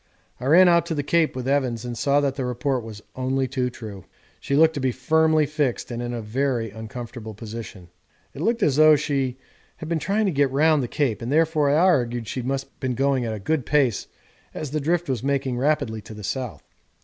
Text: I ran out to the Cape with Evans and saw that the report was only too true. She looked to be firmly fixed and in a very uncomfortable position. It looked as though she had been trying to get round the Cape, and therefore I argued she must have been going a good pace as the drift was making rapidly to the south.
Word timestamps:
I 0.39 0.45
ran 0.47 0.67
out 0.67 0.87
to 0.87 0.95
the 0.95 1.03
Cape 1.03 1.35
with 1.35 1.47
Evans 1.47 1.85
and 1.85 1.95
saw 1.95 2.19
that 2.21 2.33
the 2.33 2.43
report 2.43 2.83
was 2.83 3.03
only 3.15 3.47
too 3.47 3.69
true. 3.69 4.03
She 4.39 4.55
looked 4.55 4.73
to 4.73 4.79
be 4.79 4.91
firmly 4.91 5.45
fixed 5.45 5.91
and 5.91 6.01
in 6.01 6.11
a 6.11 6.23
very 6.23 6.71
uncomfortable 6.71 7.35
position. 7.35 7.87
It 8.33 8.41
looked 8.41 8.63
as 8.63 8.77
though 8.77 8.95
she 8.95 9.37
had 9.77 9.87
been 9.87 9.99
trying 9.99 10.25
to 10.25 10.31
get 10.31 10.49
round 10.49 10.81
the 10.81 10.87
Cape, 10.87 11.21
and 11.21 11.31
therefore 11.31 11.69
I 11.69 11.75
argued 11.77 12.27
she 12.27 12.41
must 12.41 12.63
have 12.63 12.79
been 12.79 12.95
going 12.95 13.27
a 13.27 13.37
good 13.37 13.63
pace 13.63 14.07
as 14.55 14.71
the 14.71 14.81
drift 14.81 15.07
was 15.07 15.21
making 15.21 15.57
rapidly 15.59 16.01
to 16.01 16.15
the 16.15 16.23
south. 16.23 16.63